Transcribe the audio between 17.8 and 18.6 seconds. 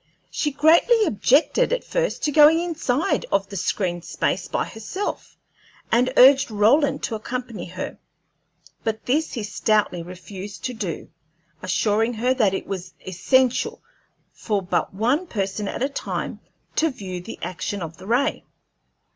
of the ray.